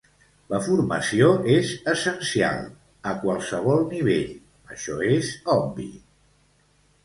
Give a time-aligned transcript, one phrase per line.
[0.51, 2.65] La formació és essencial,
[3.11, 4.35] a qualsevol nivell,
[4.77, 5.91] això és obvi.